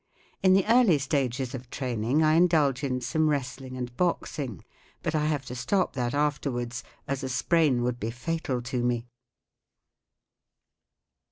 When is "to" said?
5.45-5.55, 8.63-8.83